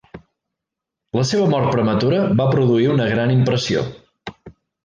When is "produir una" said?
2.57-3.09